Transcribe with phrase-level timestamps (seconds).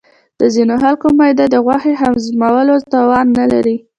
[0.39, 3.77] د ځینې خلکو معده د غوښې هضمولو توان نه لري.